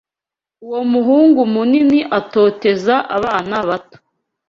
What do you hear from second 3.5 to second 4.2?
bato.